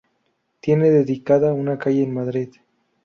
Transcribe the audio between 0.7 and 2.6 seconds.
dedicada una calle en Madrid.